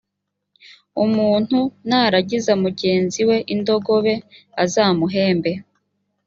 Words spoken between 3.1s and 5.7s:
we indogobe azamuhembe